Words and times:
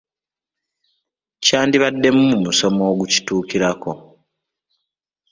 Kyandibaddemu 1.43 2.23
musomo 2.43 2.81
ogukituukirako. 2.91 3.91